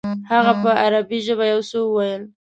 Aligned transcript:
هغه 0.31 0.53
په 0.61 0.69
عربي 0.83 1.19
ژبه 1.27 1.45
یو 1.53 1.61
څه 1.69 1.77
وویل. 1.83 2.23